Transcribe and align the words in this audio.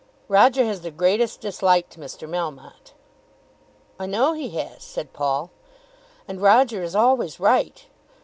"Roger 0.27 0.65
has 0.65 0.81
the 0.81 0.89
greatest 0.89 1.41
dislike 1.41 1.87
to 1.91 1.99
Mr. 1.99 2.27
Melmotte." 2.27 2.93
"I 3.99 4.07
know 4.07 4.33
he 4.33 4.49
has," 4.57 4.81
said 4.81 5.13
Paul. 5.13 5.51
"And 6.27 6.41
Roger 6.41 6.81
is 6.81 6.95
always 6.95 7.39
right. 7.39 7.85